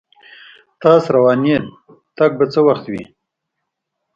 تاس 0.81 1.03
روانیدتک 1.15 2.31
به 2.37 2.45
څه 2.53 2.59
وخت 2.67 2.85
وین 2.91 3.07